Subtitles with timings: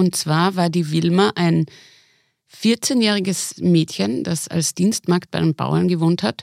[0.00, 1.66] Und zwar war die Wilma ein
[2.56, 6.42] 14-jähriges Mädchen, das als Dienstmagd bei einem Bauern gewohnt hat.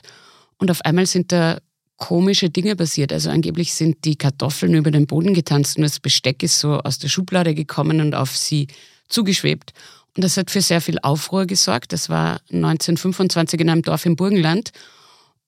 [0.58, 1.58] Und auf einmal sind da
[1.96, 3.12] komische Dinge passiert.
[3.12, 7.00] Also angeblich sind die Kartoffeln über den Boden getanzt und das Besteck ist so aus
[7.00, 8.68] der Schublade gekommen und auf sie
[9.08, 9.72] zugeschwebt.
[10.16, 11.92] Und das hat für sehr viel Aufruhr gesorgt.
[11.92, 14.70] Das war 1925 in einem Dorf im Burgenland.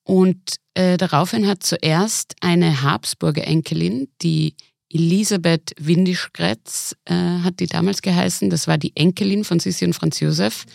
[0.03, 4.55] Und äh, daraufhin hat zuerst eine Habsburger Enkelin, die
[4.93, 10.19] Elisabeth Windischgrätz äh, hat die damals geheißen, das war die Enkelin von Sissi und Franz
[10.19, 10.65] Josef,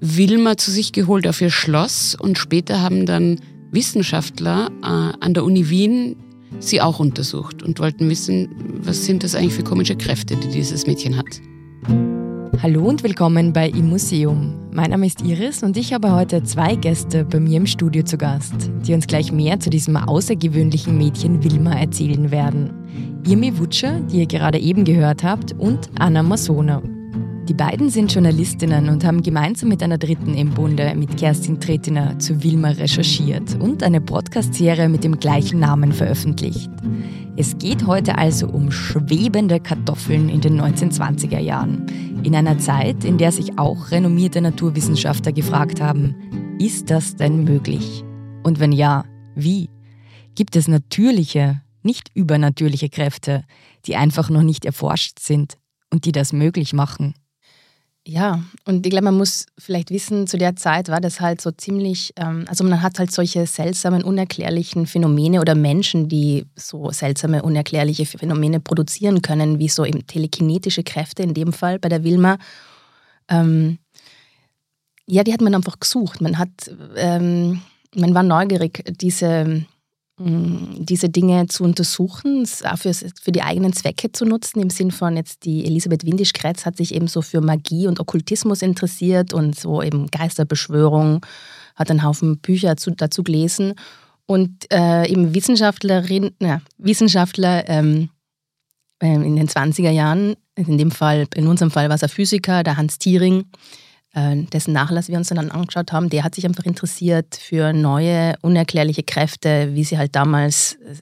[0.00, 3.40] Wilma zu sich geholt auf ihr Schloss und später haben dann
[3.70, 6.16] Wissenschaftler äh, an der Uni Wien
[6.58, 8.48] sie auch untersucht und wollten wissen,
[8.82, 11.40] was sind das eigentlich für komische Kräfte, die dieses Mädchen hat.
[12.62, 14.54] Hallo und willkommen bei Im Museum.
[14.72, 18.18] Mein Name ist Iris und ich habe heute zwei Gäste bei mir im Studio zu
[18.18, 18.54] Gast,
[18.86, 22.72] die uns gleich mehr zu diesem außergewöhnlichen Mädchen Wilma erzählen werden.
[23.24, 26.82] Irmi Wutscher, die ihr gerade eben gehört habt, und Anna Masona.
[27.48, 32.18] Die beiden sind Journalistinnen und haben gemeinsam mit einer Dritten im Bunde, mit Kerstin Tretiner,
[32.18, 36.68] zu Wilma recherchiert und eine Podcast-Serie mit dem gleichen Namen veröffentlicht.
[37.36, 41.86] Es geht heute also um schwebende Kartoffeln in den 1920er Jahren.
[42.24, 48.04] In einer Zeit, in der sich auch renommierte Naturwissenschaftler gefragt haben, ist das denn möglich?
[48.42, 49.04] Und wenn ja,
[49.36, 49.70] wie?
[50.34, 53.44] Gibt es natürliche, nicht übernatürliche Kräfte,
[53.86, 55.56] die einfach noch nicht erforscht sind
[55.90, 57.14] und die das möglich machen?
[58.04, 61.52] Ja, und ich glaube, man muss vielleicht wissen, zu der Zeit war das halt so
[61.52, 67.42] ziemlich, ähm, also man hat halt solche seltsamen, unerklärlichen Phänomene oder Menschen, die so seltsame,
[67.42, 72.38] unerklärliche Phänomene produzieren können, wie so eben telekinetische Kräfte in dem Fall bei der Wilma.
[73.28, 73.78] Ähm,
[75.06, 76.20] ja, die hat man einfach gesucht.
[76.20, 76.50] Man hat,
[76.96, 77.62] ähm,
[77.94, 79.64] man war neugierig, diese
[80.24, 85.16] diese Dinge zu untersuchen, auch für, für die eigenen Zwecke zu nutzen, im Sinn von
[85.16, 89.82] jetzt die Elisabeth Windisch-Kretz hat sich eben so für Magie und Okkultismus interessiert und so
[89.82, 91.24] eben Geisterbeschwörung,
[91.74, 93.74] hat einen Haufen Bücher zu, dazu gelesen.
[94.26, 98.10] Und äh, eben Wissenschaftlerin, ja, Wissenschaftler ähm,
[99.00, 102.62] ähm in den 20er Jahren, in dem Fall, in unserem Fall war es ein Physiker,
[102.62, 103.44] der Hans Thiering,
[104.14, 109.02] dessen Nachlass wir uns dann angeschaut haben, der hat sich einfach interessiert für neue, unerklärliche
[109.02, 110.96] Kräfte, wie sie halt damals äh,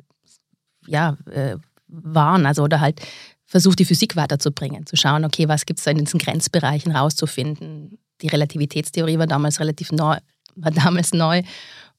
[0.87, 1.57] ja, äh,
[1.89, 2.47] waren.
[2.47, 3.01] Also oder halt
[3.47, 7.99] versucht, die Physik weiterzubringen, zu schauen, okay, was gibt es da in diesen Grenzbereichen rauszufinden.
[8.23, 10.17] Die Relativitätstheorie war damals relativ neu,
[10.55, 11.43] war damals neu.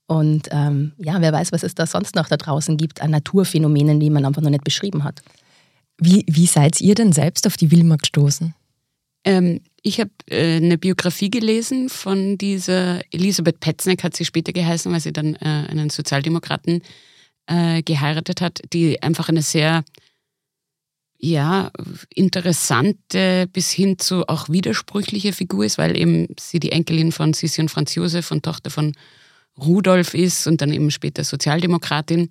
[0.07, 3.99] Und ähm, ja, wer weiß, was es da sonst noch da draußen gibt an Naturphänomenen,
[3.99, 5.21] die man einfach noch nicht beschrieben hat.
[5.97, 8.53] Wie, wie seid ihr denn selbst auf die Wilma gestoßen?
[9.23, 14.91] Ähm, ich habe äh, eine Biografie gelesen von dieser Elisabeth Petzneck, hat sie später geheißen,
[14.91, 16.81] weil sie dann äh, einen Sozialdemokraten
[17.47, 19.83] äh, geheiratet hat, die einfach eine sehr
[21.23, 21.71] ja,
[22.09, 27.61] interessante bis hin zu auch widersprüchliche Figur ist, weil eben sie die Enkelin von Sissi
[27.61, 28.93] und Franz Josef und Tochter von
[29.57, 32.29] Rudolf ist und dann eben später Sozialdemokratin.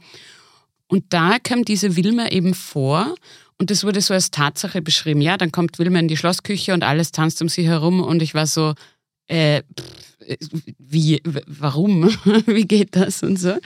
[0.89, 3.15] Und da kam diese Wilma eben vor
[3.61, 5.21] und das wurde so als Tatsache beschrieben.
[5.21, 8.33] Ja, dann kommt Wilma in die Schlossküche und alles tanzt um sie herum und ich
[8.33, 8.73] war so,
[9.27, 9.63] äh,
[10.79, 12.09] wie, warum,
[12.47, 13.59] wie geht das und so.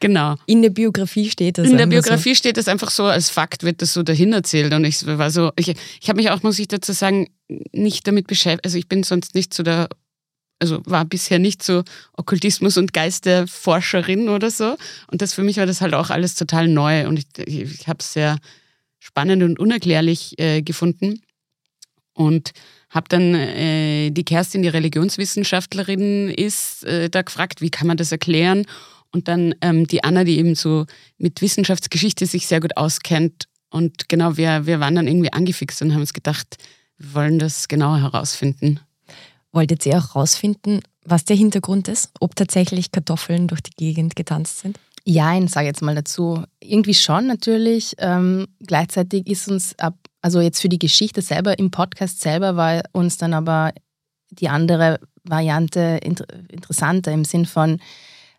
[0.00, 0.34] Genau.
[0.44, 1.66] In der Biografie steht das.
[1.66, 2.38] In der Biografie so.
[2.40, 5.50] steht das einfach so, als Fakt wird das so dahin erzählt und ich war so,
[5.56, 7.28] ich, ich habe mich auch, muss ich dazu sagen,
[7.72, 9.88] nicht damit beschäftigt, also ich bin sonst nicht so der,
[10.58, 11.84] also war bisher nicht so
[12.18, 14.76] Okkultismus- und Geisterforscherin oder so
[15.10, 17.88] und das für mich war das halt auch alles total neu und ich, ich, ich
[17.88, 18.36] habe es sehr
[19.08, 21.20] spannend und unerklärlich äh, gefunden.
[22.12, 22.52] Und
[22.90, 28.12] habe dann äh, die Kerstin, die Religionswissenschaftlerin ist, äh, da gefragt, wie kann man das
[28.12, 28.66] erklären?
[29.12, 30.86] Und dann ähm, die Anna, die eben so
[31.16, 33.48] mit Wissenschaftsgeschichte sich sehr gut auskennt.
[33.70, 36.56] Und genau, wir, wir waren dann irgendwie angefixt und haben uns gedacht,
[36.98, 38.80] wir wollen das genauer herausfinden.
[39.52, 42.10] Wolltet ihr auch herausfinden, was der Hintergrund ist?
[42.20, 44.78] Ob tatsächlich Kartoffeln durch die Gegend getanzt sind?
[45.08, 46.44] Jein, sage jetzt mal dazu.
[46.60, 47.94] Irgendwie schon natürlich.
[47.96, 52.82] Ähm, gleichzeitig ist uns, ab, also jetzt für die Geschichte selber, im Podcast selber war
[52.92, 53.72] uns dann aber
[54.28, 57.80] die andere Variante inter interessanter im Sinn von,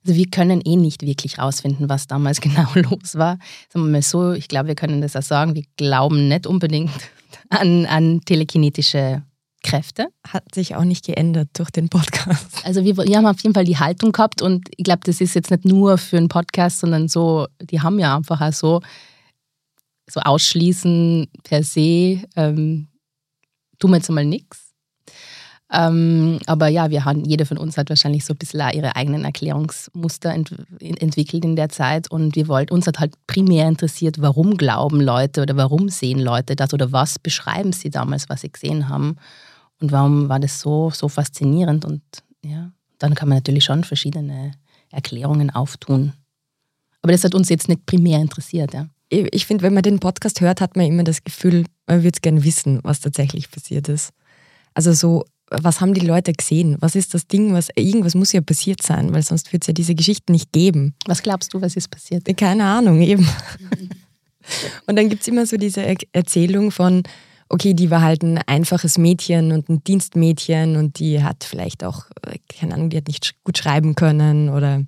[0.05, 3.39] also wir können eh nicht wirklich rausfinden, was damals genau los war.
[3.69, 6.91] Sagen wir mal so, ich glaube, wir können das auch sagen, wir glauben nicht unbedingt
[7.49, 9.23] an, an telekinetische
[9.69, 10.07] Kräfte.
[10.27, 12.66] Hat sich auch nicht geändert durch den Podcast.
[12.66, 15.36] Also wir, wir haben auf jeden Fall die Haltung gehabt und ich glaube, das ist
[15.36, 18.81] jetzt nicht nur für einen Podcast, sondern so, die haben ja einfach auch so,
[20.10, 22.88] so ausschließen per se, ähm,
[23.77, 24.71] tun wir jetzt mal nichts.
[25.71, 29.24] Ähm, aber ja, wir haben, jeder von uns hat wahrscheinlich so ein bisschen ihre eigenen
[29.24, 34.57] Erklärungsmuster ent entwickelt in der Zeit und wir wollten, uns hat halt primär interessiert, warum
[34.57, 38.89] glauben Leute oder warum sehen Leute das oder was beschreiben sie damals, was sie gesehen
[38.89, 39.18] haben
[39.81, 42.01] und warum war das so, so faszinierend und
[42.43, 44.51] ja, dann kann man natürlich schon verschiedene
[44.91, 46.13] Erklärungen auftun.
[47.01, 48.87] Aber das hat uns jetzt nicht primär interessiert, ja.
[49.11, 52.43] Ich finde, wenn man den Podcast hört, hat man immer das Gefühl, man würde gerne
[52.43, 54.11] wissen, was tatsächlich passiert ist.
[54.75, 56.77] Also so, was haben die Leute gesehen?
[56.79, 57.53] Was ist das Ding?
[57.53, 60.93] Was, irgendwas muss ja passiert sein, weil sonst würde es ja diese Geschichten nicht geben.
[61.07, 62.25] Was glaubst du, was ist passiert?
[62.37, 63.27] Keine Ahnung, eben.
[64.85, 65.83] Und dann gibt es immer so diese
[66.13, 67.03] Erzählung von,
[67.49, 72.05] okay, die war halt ein einfaches Mädchen und ein Dienstmädchen und die hat vielleicht auch,
[72.25, 74.83] äh, keine Ahnung, die hat nicht gut schreiben können oder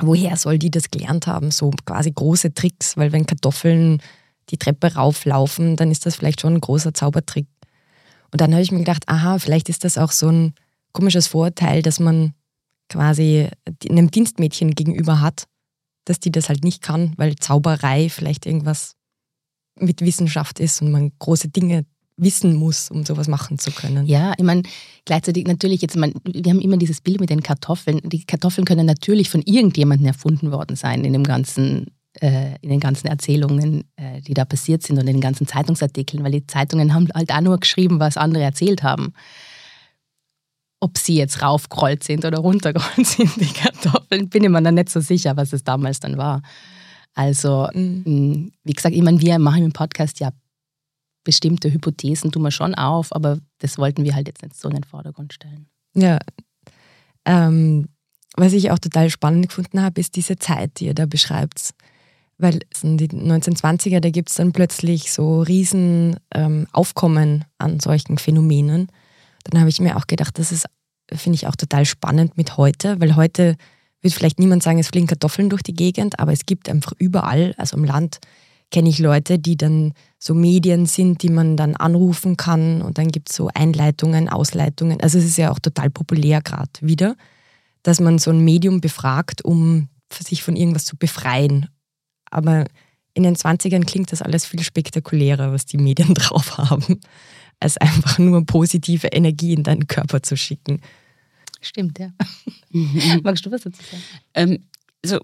[0.00, 1.52] woher soll die das gelernt haben?
[1.52, 4.02] So quasi große Tricks, weil wenn Kartoffeln
[4.50, 7.46] die Treppe rauflaufen, dann ist das vielleicht schon ein großer Zaubertrick.
[8.30, 10.54] Und dann habe ich mir gedacht, aha, vielleicht ist das auch so ein
[10.92, 12.34] komisches Vorurteil, dass man
[12.88, 13.48] quasi
[13.88, 15.46] einem Dienstmädchen gegenüber hat,
[16.04, 18.96] dass die das halt nicht kann, weil Zauberei vielleicht irgendwas
[19.78, 21.84] mit Wissenschaft ist und man große Dinge
[22.16, 24.06] wissen muss, um sowas machen zu können.
[24.06, 24.62] Ja, ich meine,
[25.04, 28.00] gleichzeitig natürlich jetzt, mein, wir haben immer dieses Bild mit den Kartoffeln.
[28.04, 31.86] Die Kartoffeln können natürlich von irgendjemandem erfunden worden sein in dem ganzen
[32.20, 36.22] äh, in den ganzen Erzählungen, äh, die da passiert sind und in den ganzen Zeitungsartikeln,
[36.22, 39.14] weil die Zeitungen haben halt auch nur geschrieben, was andere erzählt haben.
[40.78, 44.90] Ob sie jetzt raufgerollt sind oder runtergerollt sind, die Kartoffeln, bin ich mir dann nicht
[44.90, 46.42] so sicher, was es damals dann war.
[47.14, 48.52] Also, mhm.
[48.64, 50.30] wie gesagt, ich meine, wir machen im Podcast ja
[51.24, 54.74] bestimmte Hypothesen tun wir schon auf, aber das wollten wir halt jetzt nicht so in
[54.74, 55.66] den Vordergrund stellen.
[55.94, 56.18] Ja.
[57.24, 57.88] Ähm,
[58.36, 61.70] was ich auch total spannend gefunden habe, ist diese Zeit, die ihr da beschreibt.
[62.36, 68.18] Weil in den 1920er, da gibt es dann plötzlich so riesen ähm, Aufkommen an solchen
[68.18, 68.88] Phänomenen.
[69.44, 70.66] Dann habe ich mir auch gedacht, das ist,
[71.12, 73.56] finde ich auch total spannend mit heute, weil heute
[74.04, 77.54] wird vielleicht niemand sagen, es fliegen Kartoffeln durch die Gegend, aber es gibt einfach überall,
[77.56, 78.20] also im Land,
[78.70, 83.08] kenne ich Leute, die dann so Medien sind, die man dann anrufen kann und dann
[83.08, 85.00] gibt es so Einleitungen, Ausleitungen.
[85.00, 87.16] Also es ist ja auch total populär gerade wieder,
[87.82, 91.68] dass man so ein Medium befragt, um sich von irgendwas zu befreien.
[92.30, 92.64] Aber
[93.14, 97.00] in den 20ern klingt das alles viel spektakulärer, was die Medien drauf haben,
[97.60, 100.80] als einfach nur positive Energie in deinen Körper zu schicken.
[101.64, 102.10] Stimmt, ja.
[102.70, 103.20] Mhm.
[103.22, 104.02] Magst du was dazu sagen?
[104.34, 104.64] Ähm,
[105.02, 105.20] also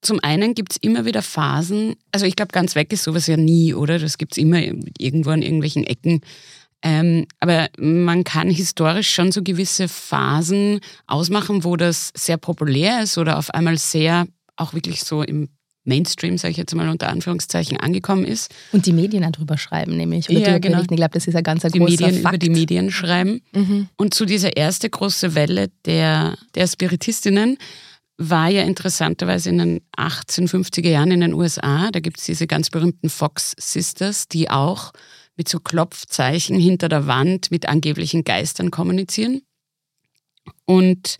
[0.00, 3.36] zum einen gibt es immer wieder Phasen, also ich glaube, ganz weg ist sowas ja
[3.36, 3.98] nie, oder?
[3.98, 4.60] Das gibt es immer
[4.98, 6.20] irgendwo an irgendwelchen Ecken.
[6.82, 13.16] Ähm, aber man kann historisch schon so gewisse Phasen ausmachen, wo das sehr populär ist
[13.16, 14.26] oder auf einmal sehr
[14.56, 15.48] auch wirklich so im
[15.84, 18.52] Mainstream, sage ich jetzt mal unter Anführungszeichen, angekommen ist.
[18.72, 20.30] Und die Medien darüber schreiben, nämlich.
[20.30, 20.80] Oder ja, genau.
[20.80, 22.34] Ich glaube, das ist ein ganz die großer Medien Fakt.
[22.34, 23.42] über die Medien schreiben.
[23.52, 23.88] Mhm.
[23.96, 27.58] Und so diese erste große Welle der, der Spiritistinnen
[28.16, 31.90] war ja interessanterweise in den 1850er Jahren in den USA.
[31.90, 34.92] Da gibt es diese ganz berühmten Fox Sisters, die auch
[35.36, 39.42] mit so Klopfzeichen hinter der Wand mit angeblichen Geistern kommunizieren.
[40.64, 41.16] Und,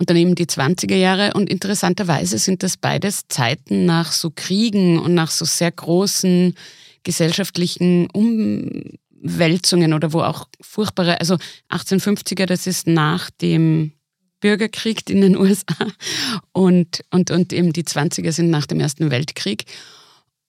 [0.00, 1.34] und dann eben die 20er Jahre.
[1.34, 6.54] Und interessanterweise sind das beides Zeiten nach so Kriegen und nach so sehr großen
[7.02, 11.36] gesellschaftlichen Umwälzungen oder wo auch furchtbare, also
[11.68, 13.92] 1850er, das ist nach dem
[14.40, 15.86] Bürgerkrieg in den USA
[16.52, 19.64] und, und, und eben die 20er sind nach dem Ersten Weltkrieg.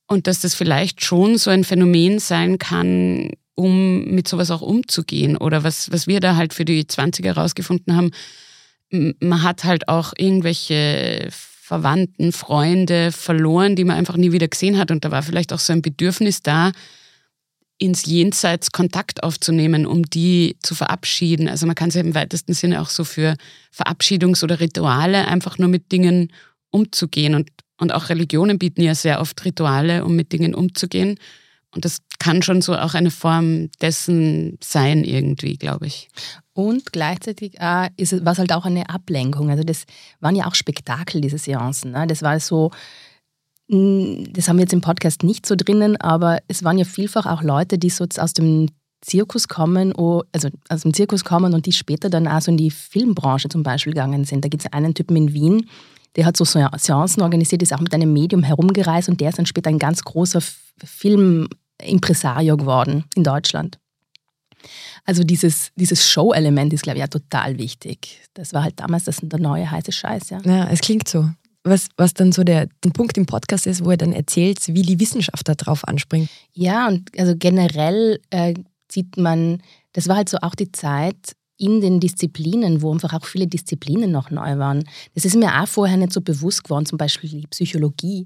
[0.07, 5.35] Und dass das vielleicht schon so ein Phänomen sein kann, um mit sowas auch umzugehen.
[5.35, 8.11] Oder was, was wir da halt für die 20er rausgefunden haben,
[8.91, 14.91] man hat halt auch irgendwelche Verwandten, Freunde verloren, die man einfach nie wieder gesehen hat.
[14.91, 16.71] Und da war vielleicht auch so ein Bedürfnis da,
[17.77, 21.47] ins Jenseits Kontakt aufzunehmen, um die zu verabschieden.
[21.47, 23.35] Also man kann ja im weitesten Sinne auch so für
[23.75, 26.31] Verabschiedungs- oder Rituale einfach nur mit Dingen
[26.69, 27.33] umzugehen.
[27.33, 31.17] Und, und auch Religionen bieten ja sehr oft Rituale, um mit Dingen umzugehen.
[31.73, 36.09] Und das kann schon so auch eine Form dessen sein, irgendwie, glaube ich.
[36.53, 39.49] Und gleichzeitig äh, ist war es halt auch eine Ablenkung.
[39.49, 39.85] Also das
[40.19, 41.91] waren ja auch Spektakel, diese Seancen.
[41.91, 42.07] Ne?
[42.07, 42.71] Das war so,
[43.69, 47.25] hm, das haben wir jetzt im Podcast nicht so drinnen, aber es waren ja vielfach
[47.25, 48.67] auch Leute, die so aus dem
[48.99, 49.93] Zirkus kommen,
[50.31, 53.63] also aus dem Zirkus kommen und die später dann auch so in die Filmbranche zum
[53.63, 54.43] Beispiel gegangen sind.
[54.45, 55.69] Da gibt es einen Typen in Wien,
[56.15, 59.45] der hat so Seancen organisiert, ist auch mit einem Medium herumgereist und der ist dann
[59.45, 60.41] später ein ganz großer
[61.81, 63.77] Filmimpresario geworden in Deutschland.
[65.05, 68.21] Also dieses, dieses Show-Element ist, glaube ich, ja total wichtig.
[68.35, 70.39] Das war halt damals das der neue heiße Scheiß, ja.
[70.45, 71.27] Ja, es klingt so
[71.63, 74.81] was, was dann so der, der Punkt im Podcast ist, wo er dann erzählt, wie
[74.81, 76.29] die Wissenschaft da drauf anspringt.
[76.53, 78.53] Ja, und also generell äh,
[78.91, 79.61] sieht man,
[79.93, 84.11] das war halt so auch die Zeit, in den Disziplinen, wo einfach auch viele Disziplinen
[84.11, 84.83] noch neu waren.
[85.13, 86.87] Das ist mir auch vorher nicht so bewusst geworden.
[86.87, 88.25] Zum Beispiel die Psychologie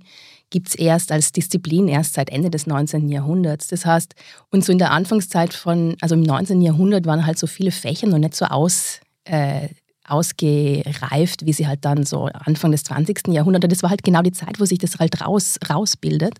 [0.50, 3.10] gibt es erst als Disziplin erst seit Ende des 19.
[3.10, 3.68] Jahrhunderts.
[3.68, 4.16] Das heißt,
[4.52, 6.62] und so in der Anfangszeit von, also im 19.
[6.62, 9.68] Jahrhundert waren halt so viele Fächer noch nicht so aus, äh,
[10.08, 13.34] ausgereift, wie sie halt dann so Anfang des 20.
[13.34, 13.68] Jahrhunderts.
[13.68, 16.38] Das war halt genau die Zeit, wo sich das halt raus, rausbildet.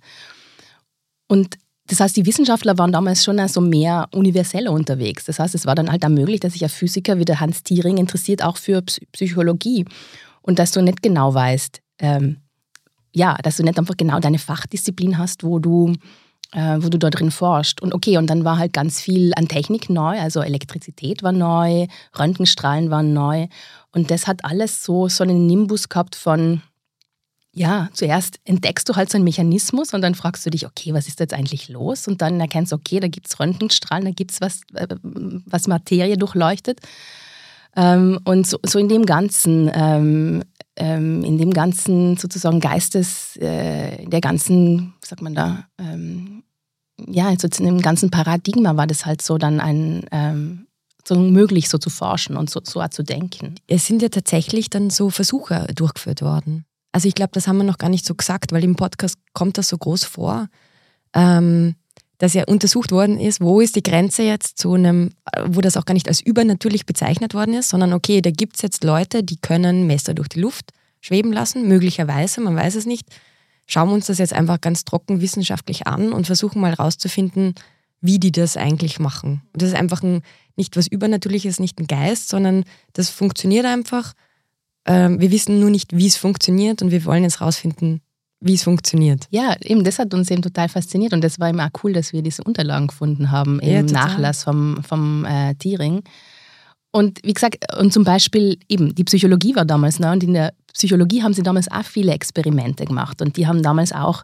[1.28, 1.58] Und
[1.88, 5.26] das heißt, die Wissenschaftler waren damals schon so mehr universeller unterwegs.
[5.26, 7.62] Das heißt, es war dann halt auch möglich, dass sich ein Physiker wie der Hans
[7.64, 9.86] Thiering interessiert auch für Psychologie
[10.42, 12.38] und dass du nicht genau weißt, ähm,
[13.14, 15.94] ja, dass du nicht einfach genau deine Fachdisziplin hast, wo du,
[16.54, 17.82] äh, wo du da drin forschst.
[17.82, 21.86] Und okay, und dann war halt ganz viel an Technik neu, also Elektrizität war neu,
[22.18, 23.48] Röntgenstrahlen waren neu.
[23.92, 26.62] Und das hat alles so, so einen Nimbus gehabt von,
[27.58, 31.08] ja, zuerst entdeckst du halt so einen Mechanismus und dann fragst du dich, okay, was
[31.08, 32.06] ist jetzt eigentlich los?
[32.06, 34.88] Und dann erkennst du, okay, da gibt es Röntgenstrahlen, da gibt es was, äh,
[35.46, 36.82] was Materie durchleuchtet.
[37.78, 40.44] Ähm, und so, so, in dem Ganzen, ähm,
[40.76, 45.66] ähm, in dem ganzen sozusagen Geistes, äh, der ganzen, wie sagt man da,
[47.08, 50.66] ja, also in dem ganzen Paradigma war das halt so dann ein,
[51.06, 53.56] so möglich so zu forschen und so, so zu denken.
[53.68, 56.66] Es sind ja tatsächlich dann so Versuche durchgeführt worden.
[56.96, 59.58] Also ich glaube, das haben wir noch gar nicht so gesagt, weil im Podcast kommt
[59.58, 60.48] das so groß vor,
[61.14, 61.76] ähm,
[62.20, 65.10] dass ja untersucht worden ist, wo ist die Grenze jetzt zu einem,
[65.46, 68.62] wo das auch gar nicht als übernatürlich bezeichnet worden ist, sondern okay, da gibt es
[68.62, 70.72] jetzt Leute, die können Messer durch die Luft
[71.02, 73.10] schweben lassen, möglicherweise, man weiß es nicht.
[73.68, 77.56] Schauen wir uns das jetzt einfach ganz trocken wissenschaftlich an und versuchen mal rauszufinden,
[78.00, 79.42] wie die das eigentlich machen.
[79.52, 80.22] das ist einfach ein,
[80.56, 84.14] nicht was Übernatürliches, nicht ein Geist, sondern das funktioniert einfach
[84.86, 88.02] ähm, wir wissen nur nicht, wie es funktioniert und wir wollen jetzt rausfinden,
[88.40, 89.26] wie es funktioniert.
[89.32, 92.14] Ja, eben das hat uns eben total fasziniert und das war eben auch cool, dass
[92.14, 96.04] wir diese Unterlagen gefunden haben im ja, Nachlass vom, vom äh, Tiering.
[96.92, 100.54] Und wie gesagt, und zum Beispiel eben, die Psychologie war damals neu und in der
[100.74, 104.24] Psychologie haben sie damals auch viele Experimente gemacht und die haben damals auch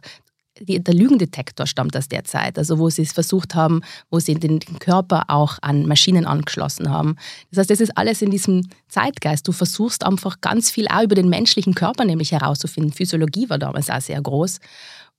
[0.64, 4.34] die, der Lügendetektor stammt aus der Zeit, also wo sie es versucht haben, wo sie
[4.34, 7.16] den, den, Körper auch an Maschinen angeschlossen haben.
[7.50, 9.46] Das heißt, das ist alles in diesem Zeitgeist.
[9.46, 12.92] Du versuchst einfach ganz viel auch über den menschlichen Körper nämlich herauszufinden.
[12.92, 14.58] Physiologie war damals auch sehr groß.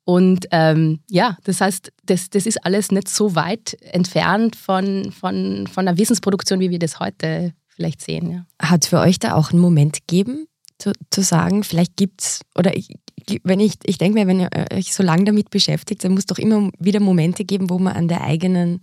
[0.06, 5.68] Und ähm, ja, das heißt, das, das ist alles nicht so weit entfernt von, von,
[5.68, 8.32] von der Wissensproduktion, wie wir das heute vielleicht sehen.
[8.32, 8.70] Ja.
[8.70, 10.48] Hat für euch da auch einen Moment gegeben,
[10.84, 12.90] zu, zu sagen, vielleicht gibt es, oder ich,
[13.44, 16.28] wenn ich, ich denke mir, wenn ihr euch so lange damit beschäftigt, dann muss es
[16.28, 18.82] doch immer wieder Momente geben, wo man an der eigenen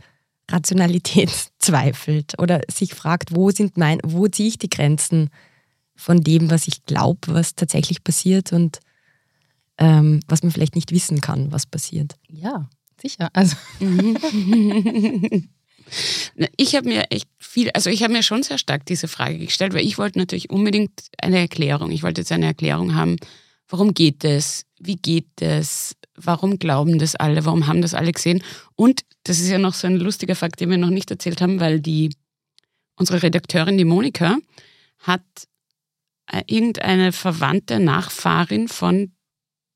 [0.50, 5.28] Rationalität zweifelt oder sich fragt, wo sind mein, wo ziehe ich die Grenzen
[5.94, 8.80] von dem, was ich glaube, was tatsächlich passiert und
[9.76, 12.14] ähm, was man vielleicht nicht wissen kann, was passiert.
[12.28, 13.28] Ja, sicher.
[13.34, 13.56] Also.
[16.56, 19.74] Ich habe mir echt viel, also ich habe mir schon sehr stark diese Frage gestellt,
[19.74, 21.90] weil ich wollte natürlich unbedingt eine Erklärung.
[21.90, 23.16] Ich wollte jetzt eine Erklärung haben,
[23.68, 28.42] warum geht es, wie geht es, warum glauben das alle, warum haben das alle gesehen.
[28.76, 31.58] Und das ist ja noch so ein lustiger Fakt, den wir noch nicht erzählt haben,
[31.58, 32.14] weil die,
[32.96, 34.38] unsere Redakteurin, die Monika,
[34.98, 35.24] hat
[36.30, 39.12] äh, irgendeine verwandte Nachfahrin von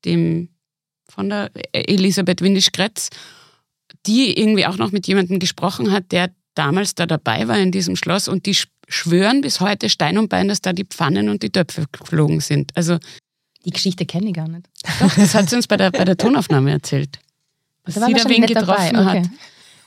[0.05, 0.49] dem,
[1.09, 3.09] von der Elisabeth Windisch-Gretz
[4.05, 7.95] die irgendwie auch noch mit jemandem gesprochen hat, der damals da dabei war in diesem
[7.95, 8.57] Schloss und die
[8.87, 12.71] schwören bis heute Stein und Bein, dass da die Pfannen und die Töpfe geflogen sind.
[12.75, 12.97] Also
[13.65, 14.67] die Geschichte kenne ich gar nicht.
[14.99, 17.19] Doch, das hat sie uns bei der, bei der Tonaufnahme erzählt.
[17.83, 19.21] Was sie da wen getroffen okay.
[19.21, 19.29] hat.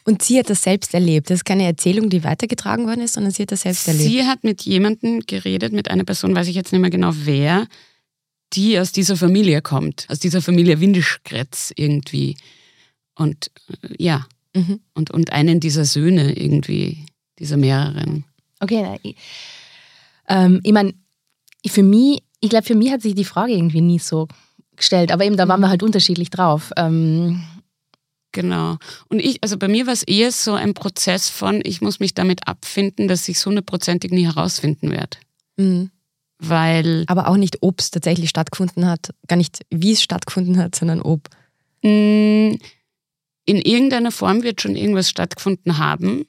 [0.04, 1.28] Und sie hat das selbst erlebt.
[1.28, 4.08] Das ist keine Erzählung, die weitergetragen worden ist, sondern sie hat das selbst erlebt.
[4.08, 7.66] Sie hat mit jemandem geredet, mit einer Person, weiß ich jetzt nicht mehr genau wer,
[8.54, 12.36] die aus dieser Familie kommt, aus dieser Familie Windischkretz irgendwie.
[13.16, 14.80] Und äh, ja, mhm.
[14.94, 17.06] und, und einen dieser Söhne irgendwie,
[17.38, 18.24] dieser mehreren.
[18.60, 19.16] Okay, ich,
[20.28, 20.94] ähm, ich meine,
[21.66, 24.28] für mich, ich glaube, für mich hat sich die Frage irgendwie nie so
[24.76, 25.70] gestellt, aber eben da waren wir mhm.
[25.70, 26.72] halt unterschiedlich drauf.
[26.76, 27.42] Ähm,
[28.32, 28.76] Genau.
[29.08, 32.14] Und ich, also bei mir war es eher so ein Prozess von, ich muss mich
[32.14, 35.16] damit abfinden, dass ich es hundertprozentig nie herausfinden werde.
[35.56, 35.90] Mhm.
[36.38, 37.04] Weil.
[37.08, 41.00] Aber auch nicht, ob es tatsächlich stattgefunden hat, gar nicht, wie es stattgefunden hat, sondern
[41.00, 41.28] ob.
[41.82, 42.58] Mh, mm,
[43.48, 46.26] in irgendeiner Form wird schon irgendwas stattgefunden haben.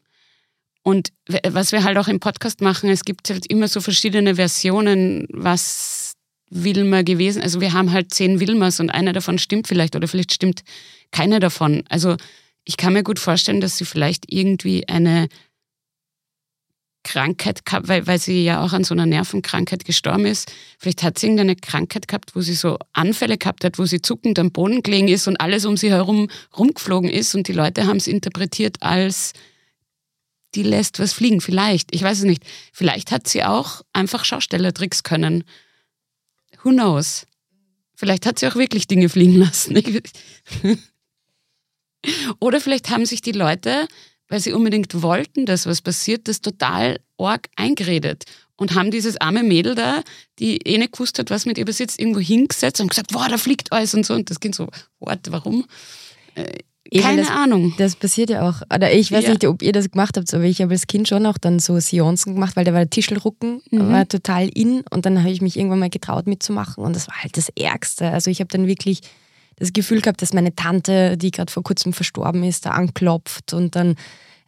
[0.84, 5.28] Und was wir halt auch im Podcast machen, es gibt halt immer so verschiedene Versionen,
[5.30, 6.14] was
[6.50, 7.42] Wilma gewesen.
[7.42, 10.64] Also wir haben halt zehn Wilmers und einer davon stimmt vielleicht oder vielleicht stimmt
[11.12, 11.84] keiner davon.
[11.90, 12.16] Also
[12.64, 15.28] ich kann mir gut vorstellen, dass sie vielleicht irgendwie eine
[17.04, 20.52] Krankheit gehabt, weil, weil sie ja auch an so einer Nervenkrankheit gestorben ist.
[20.78, 24.38] Vielleicht hat sie irgendeine Krankheit gehabt, wo sie so Anfälle gehabt hat, wo sie zuckend
[24.40, 27.98] am Boden gelegen ist und alles um sie herum rumgeflogen ist und die Leute haben
[27.98, 29.34] es interpretiert als
[30.56, 31.42] die lässt was fliegen.
[31.42, 32.44] Vielleicht, ich weiß es nicht.
[32.74, 35.44] Vielleicht hat sie auch einfach Schaustellertricks können.
[36.64, 37.28] Who knows?
[37.96, 39.78] Vielleicht hat sie auch wirklich Dinge fliegen lassen.
[42.40, 43.88] Oder vielleicht haben sich die Leute,
[44.30, 48.26] weil sie unbedingt wollten, dass was passiert, das total arg eingeredet
[48.60, 50.04] und haben dieses arme Mädel da,
[50.38, 53.38] die eh nicht gewusst hat, was mit ihr passiert, irgendwo hingesetzt und gesagt, boah, da
[53.38, 54.14] fliegt alles und so.
[54.14, 54.68] Und das Kind so,
[55.00, 55.66] what, warum?
[56.36, 56.60] Äh,
[57.02, 57.74] keine das, Ahnung.
[57.78, 58.62] Das passiert ja auch.
[58.74, 59.30] Oder ich weiß ja.
[59.32, 61.80] nicht, ob ihr das gemacht habt, aber ich habe als Kind schon auch dann so
[61.80, 63.92] Seancen gemacht, weil da war der Tischelrucken, mhm.
[63.92, 67.22] war total in und dann habe ich mich irgendwann mal getraut mitzumachen und das war
[67.22, 68.10] halt das Ärgste.
[68.10, 69.02] Also ich habe dann wirklich
[69.60, 73.76] das Gefühl gehabt, dass meine Tante, die gerade vor kurzem verstorben ist, da anklopft und
[73.76, 73.96] dann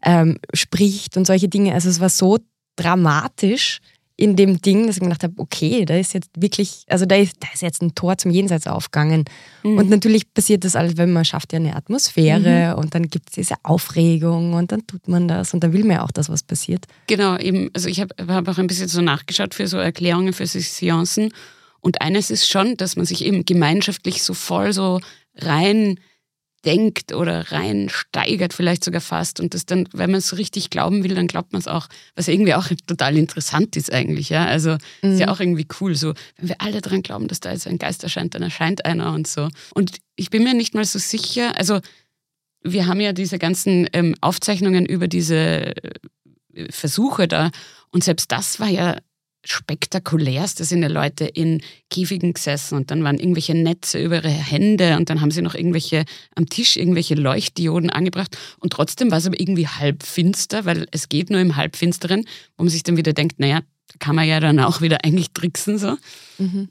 [0.04, 1.74] ähm, spricht und solche Dinge.
[1.74, 2.40] Also es war so
[2.76, 3.80] dramatisch,
[4.22, 7.16] in dem Ding, dass ich mir gedacht habe, okay, da ist jetzt wirklich, also da
[7.16, 9.26] ist, da ist jetzt ein Tor zum Jenseits aufgegangen.
[9.64, 9.80] Mhm.
[9.80, 12.80] Und natürlich passiert das alles, wenn man schafft ja eine Atmosphäre mhm.
[12.80, 15.98] und dann gibt es diese Aufregung und dann tut man das und dann will man
[15.98, 16.86] ja auch, dass was passiert.
[17.08, 20.46] Genau, eben, also ich habe hab auch ein bisschen so nachgeschaut für so Erklärungen für
[20.46, 21.34] Seancen
[21.82, 25.02] und eines ist schon, dass man sich eben gemeinschaftlich so voll so
[25.36, 26.00] rein
[26.64, 31.16] denkt oder reinsteigert vielleicht sogar fast und das dann, wenn man es richtig glauben will,
[31.16, 35.14] dann glaubt man es auch, was irgendwie auch total interessant ist eigentlich, ja, also mhm.
[35.14, 35.32] ist ja mhm.
[35.32, 38.36] auch irgendwie cool, so, wenn wir alle daran glauben, dass da jetzt ein Geist erscheint,
[38.36, 41.80] dann erscheint einer und so und ich bin mir nicht mal so sicher, also
[42.64, 45.92] wir haben ja diese ganzen ähm, Aufzeichnungen über diese äh,
[46.70, 47.50] Versuche da
[47.90, 48.98] und selbst das war ja
[49.44, 50.60] spektakulärst.
[50.60, 54.98] Da sind ja Leute in Käfigen gesessen und dann waren irgendwelche Netze über ihre Hände
[54.98, 56.06] und dann haben sie noch irgendwelche
[56.36, 61.10] am Tisch irgendwelche Leuchtdioden angebracht und trotzdem war es aber irgendwie halb finster, weil es
[61.10, 62.26] geht nur im Halbfinsteren,
[62.58, 63.62] wo man sich dann wieder denkt, naja,
[64.00, 65.98] kann man ja dann auch wieder eigentlich tricksen so.
[66.38, 66.70] Mhm.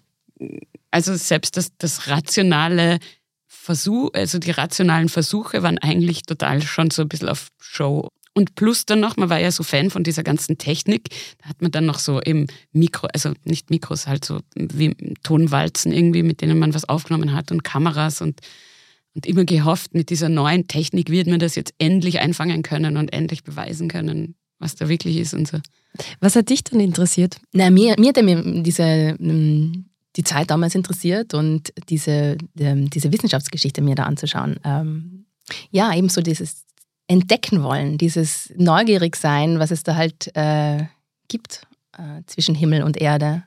[0.90, 2.98] Also selbst das, das rationale
[3.46, 8.08] Versuch, also die rationalen Versuche waren eigentlich total schon so ein bisschen auf Show
[8.40, 11.10] und plus dann noch, man war ja so Fan von dieser ganzen Technik,
[11.42, 15.92] da hat man dann noch so im Mikro, also nicht Mikros, halt so wie Tonwalzen
[15.92, 18.40] irgendwie, mit denen man was aufgenommen hat und Kameras und,
[19.14, 23.12] und immer gehofft, mit dieser neuen Technik wird man das jetzt endlich einfangen können und
[23.12, 25.58] endlich beweisen können, was da wirklich ist und so.
[26.20, 27.36] Was hat dich dann interessiert?
[27.52, 29.84] Na, mir, mir hat mir diese, ähm,
[30.16, 34.58] die Zeit damals interessiert und diese, ähm, diese Wissenschaftsgeschichte mir da anzuschauen.
[34.64, 35.26] Ähm,
[35.70, 36.64] ja, eben so dieses
[37.10, 40.84] entdecken wollen, dieses neugierig sein, was es da halt äh,
[41.26, 41.66] gibt
[41.98, 43.42] äh, zwischen Himmel und Erde.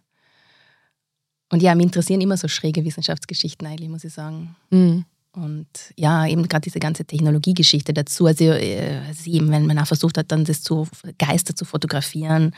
[1.49, 4.57] Und ja, mich interessieren immer so schräge Wissenschaftsgeschichten eigentlich, muss ich sagen.
[4.69, 5.05] Mhm.
[5.31, 8.25] Und ja, eben gerade diese ganze Technologiegeschichte dazu.
[8.25, 10.85] Also, äh, also, eben, wenn man auch versucht hat, dann das zu
[11.17, 12.53] Geister zu fotografieren.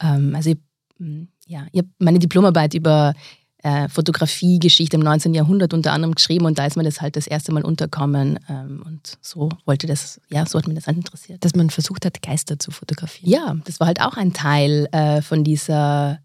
[0.00, 0.58] Ähm, also ich,
[1.46, 3.14] ja, ich habe meine Diplomarbeit über
[3.62, 5.34] äh, Fotografiegeschichte im 19.
[5.34, 8.82] Jahrhundert unter anderem geschrieben und da ist mir das halt das erste Mal unterkommen ähm,
[8.84, 11.44] und so wollte das, ja, so hat mir das halt interessiert.
[11.44, 13.30] Dass man versucht hat, Geister zu fotografieren.
[13.30, 16.20] Ja, das war halt auch ein Teil äh, von dieser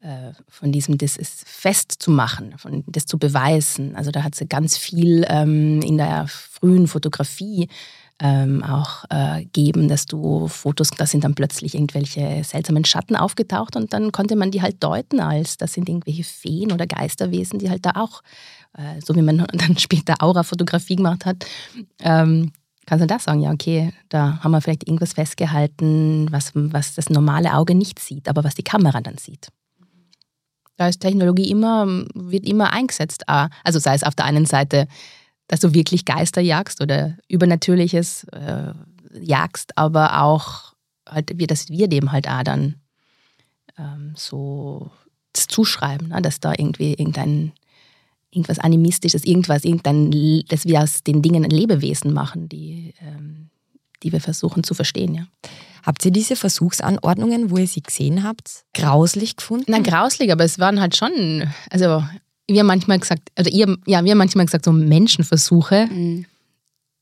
[0.00, 3.94] äh, von diesem, das ist festzumachen, von das zu beweisen.
[3.94, 7.68] Also da hat sie ganz viel ähm, in der frühen Fotografie
[8.22, 13.74] ähm, auch äh, geben, dass du Fotos, da sind dann plötzlich irgendwelche seltsamen Schatten aufgetaucht
[13.74, 17.68] und dann konnte man die halt deuten als, das sind irgendwelche Feen oder Geisterwesen, die
[17.68, 18.22] halt da auch,
[18.78, 21.44] äh, so wie man dann später Aura-Fotografie gemacht hat,
[21.98, 22.52] ähm,
[22.86, 27.10] kannst du da sagen, ja, okay, da haben wir vielleicht irgendwas festgehalten, was, was das
[27.10, 29.48] normale Auge nicht sieht, aber was die Kamera dann sieht.
[30.76, 33.24] Da ist Technologie immer, wird immer eingesetzt.
[33.26, 34.86] Also sei es auf der einen Seite
[35.52, 38.72] dass du wirklich Geister jagst oder Übernatürliches äh,
[39.20, 40.72] jagst, aber auch
[41.06, 42.76] halt, dass wir dem halt auch dann
[43.78, 44.90] ähm, so
[45.34, 46.22] zuschreiben, ne?
[46.22, 47.52] dass da irgendwie irgendein
[48.30, 53.50] irgendwas Animistisches, irgendwas, irgendein, dass wir aus den Dingen ein Lebewesen machen, die, ähm,
[54.02, 55.26] die wir versuchen zu verstehen, ja.
[55.82, 59.70] Habt ihr diese Versuchsanordnungen, wo ihr sie gesehen habt, grauslich gefunden?
[59.70, 62.02] Nein, grauslich, aber es waren halt schon, also
[62.48, 66.26] wir haben manchmal gesagt, oder ihr, ja, wir haben manchmal gesagt, so Menschenversuche, mhm.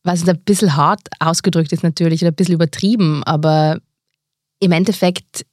[0.03, 3.79] was ein bisschen hart ausgedrückt ist natürlich oder ein bisschen übertrieben, aber
[4.61, 5.47] im Endeffekt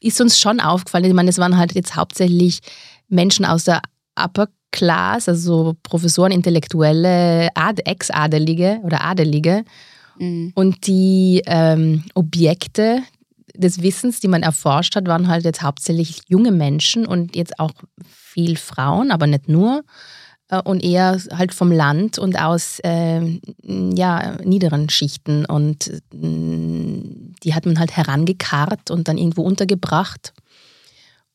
[0.00, 2.60] ist uns schon aufgefallen, ich meine, es waren halt jetzt hauptsächlich
[3.08, 3.82] Menschen aus der
[4.18, 7.48] Upper Class, also Professoren, Intellektuelle,
[7.84, 9.64] Ex-Adelige oder Adelige.
[10.18, 10.52] Mhm.
[10.54, 13.02] Und die ähm, Objekte,
[13.60, 17.72] des Wissens, die man erforscht hat, waren halt jetzt hauptsächlich junge Menschen und jetzt auch
[18.04, 19.82] viel Frauen, aber nicht nur.
[20.50, 25.44] Äh, und eher halt vom Land und aus äh, ja, niederen Schichten.
[25.44, 30.32] Und äh, die hat man halt herangekarrt und dann irgendwo untergebracht.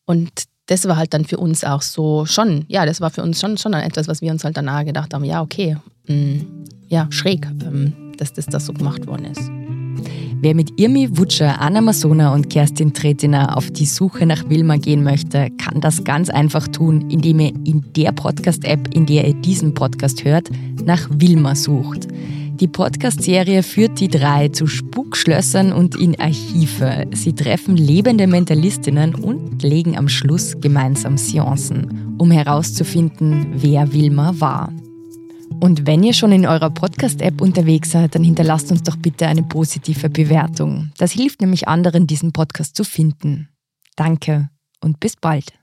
[0.06, 0.32] Und
[0.68, 3.58] das war halt dann für uns auch so schon, ja, das war für uns schon,
[3.58, 7.48] schon etwas, was wir uns halt danach gedacht haben, ja, okay, mh, mm, ja, schräg,
[7.64, 9.65] ähm, dass das, das so gemacht worden ist.
[10.42, 15.04] Wer mit Irmi Wutscher, Anna Masona und Kerstin Tretiner auf die Suche nach Wilma gehen
[15.04, 19.74] möchte, kann das ganz einfach tun, indem er in der Podcast-App, in der er diesen
[19.74, 20.50] Podcast hört,
[20.84, 22.08] nach Wilma sucht.
[22.60, 27.06] Die Podcast-Serie führt die drei zu Spukschlössern und in Archive.
[27.12, 34.72] Sie treffen lebende Mentalistinnen und legen am Schluss gemeinsam Seancen, um herauszufinden, wer Wilma war.
[35.60, 39.44] Und wenn ihr schon in eurer Podcast-App unterwegs seid, dann hinterlasst uns doch bitte eine
[39.44, 40.92] positive Bewertung.
[40.98, 43.50] Das hilft nämlich anderen, diesen Podcast zu finden.
[43.96, 44.50] Danke
[44.82, 45.54] und bis bald.